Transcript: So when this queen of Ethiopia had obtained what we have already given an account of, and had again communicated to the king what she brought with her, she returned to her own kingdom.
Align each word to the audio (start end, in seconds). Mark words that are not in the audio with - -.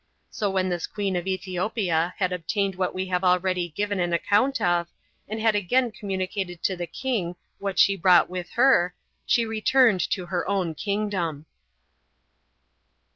So 0.31 0.49
when 0.49 0.69
this 0.69 0.87
queen 0.87 1.15
of 1.15 1.27
Ethiopia 1.27 2.15
had 2.17 2.33
obtained 2.33 2.73
what 2.73 2.95
we 2.95 3.05
have 3.09 3.23
already 3.23 3.69
given 3.69 3.99
an 3.99 4.13
account 4.13 4.59
of, 4.59 4.87
and 5.27 5.39
had 5.39 5.53
again 5.53 5.91
communicated 5.91 6.63
to 6.63 6.75
the 6.75 6.87
king 6.87 7.35
what 7.59 7.77
she 7.77 7.95
brought 7.95 8.27
with 8.27 8.49
her, 8.53 8.95
she 9.27 9.45
returned 9.45 9.99
to 10.09 10.25
her 10.25 10.47
own 10.49 10.73
kingdom. 10.73 11.45